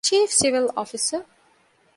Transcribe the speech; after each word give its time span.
ޗީފް 0.07 0.35
ސިވިލް 0.39 0.69
އޮފިސަރ 0.77 1.19